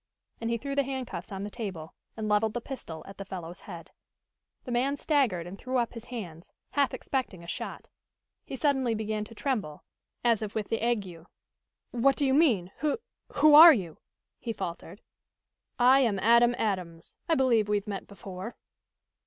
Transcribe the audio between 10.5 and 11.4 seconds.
with the ague.